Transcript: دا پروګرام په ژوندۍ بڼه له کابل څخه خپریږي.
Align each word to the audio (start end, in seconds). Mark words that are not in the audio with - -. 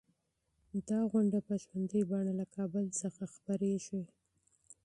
دا 0.87 0.99
پروګرام 1.11 1.43
په 1.47 1.53
ژوندۍ 1.63 2.01
بڼه 2.09 2.33
له 2.39 2.45
کابل 2.55 2.85
څخه 3.01 3.23
خپریږي. 3.35 4.01